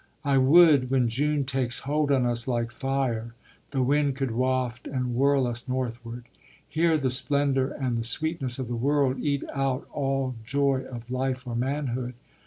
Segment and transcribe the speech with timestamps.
[0.25, 3.35] I would, when June takes hold on us like fire,
[3.69, 6.23] The wind could waft and whirl us northward:
[6.67, 11.45] here The splendour and the sweetness of the world Eat out all joy of life
[11.45, 12.15] or manhood.